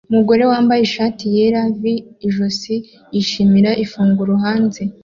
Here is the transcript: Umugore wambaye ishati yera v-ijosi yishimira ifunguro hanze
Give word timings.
Umugore 0.09 0.43
wambaye 0.51 0.81
ishati 0.83 1.23
yera 1.35 1.61
v-ijosi 1.81 2.75
yishimira 3.13 3.71
ifunguro 3.83 4.33
hanze 4.43 4.81